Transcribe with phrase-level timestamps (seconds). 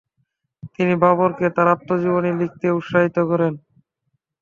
[0.75, 3.53] তিনি বাবরকে তার আত্মজীবনী লিখতে উত্সাহিত করেন।